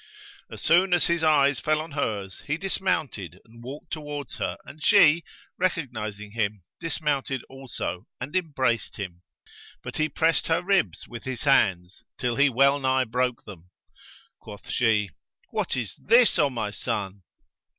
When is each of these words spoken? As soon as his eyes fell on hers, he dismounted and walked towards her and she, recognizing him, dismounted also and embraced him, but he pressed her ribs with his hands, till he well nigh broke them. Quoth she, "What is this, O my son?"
As 0.49 0.63
soon 0.63 0.95
as 0.95 1.05
his 1.05 1.21
eyes 1.23 1.59
fell 1.59 1.79
on 1.79 1.91
hers, 1.91 2.41
he 2.47 2.57
dismounted 2.57 3.39
and 3.45 3.63
walked 3.63 3.93
towards 3.93 4.37
her 4.37 4.57
and 4.65 4.81
she, 4.81 5.23
recognizing 5.59 6.31
him, 6.31 6.63
dismounted 6.79 7.43
also 7.47 8.07
and 8.19 8.35
embraced 8.35 8.97
him, 8.97 9.21
but 9.83 9.97
he 9.97 10.09
pressed 10.09 10.47
her 10.47 10.63
ribs 10.63 11.07
with 11.07 11.25
his 11.25 11.43
hands, 11.43 12.01
till 12.17 12.35
he 12.37 12.49
well 12.49 12.79
nigh 12.79 13.03
broke 13.03 13.43
them. 13.45 13.69
Quoth 14.39 14.71
she, 14.71 15.11
"What 15.51 15.77
is 15.77 15.93
this, 15.99 16.39
O 16.39 16.49
my 16.49 16.71
son?" 16.71 17.21